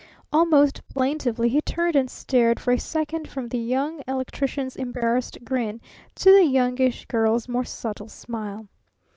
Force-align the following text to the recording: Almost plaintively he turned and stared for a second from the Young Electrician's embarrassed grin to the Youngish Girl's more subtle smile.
Almost 0.33 0.81
plaintively 0.87 1.47
he 1.49 1.61
turned 1.61 1.95
and 1.95 2.09
stared 2.09 2.59
for 2.59 2.71
a 2.73 2.79
second 2.79 3.29
from 3.29 3.47
the 3.49 3.59
Young 3.59 4.01
Electrician's 4.07 4.75
embarrassed 4.75 5.37
grin 5.43 5.79
to 6.15 6.31
the 6.31 6.43
Youngish 6.45 7.05
Girl's 7.05 7.47
more 7.47 7.65
subtle 7.65 8.09
smile. 8.09 8.67